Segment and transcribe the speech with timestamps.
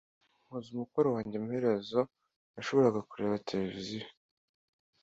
[0.45, 1.99] Nkoze umukoro wanjye, amaherezo
[2.53, 4.07] nashoboraga kureba televiziyo.